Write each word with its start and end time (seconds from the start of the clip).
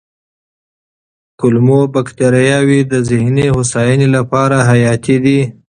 کولمو 1.39 1.79
بکتریاوې 1.93 2.79
د 2.91 2.93
ذهني 3.09 3.47
هوساینې 3.55 4.07
لپاره 4.15 4.57
حیاتي 4.69 5.17
دي. 5.25 5.39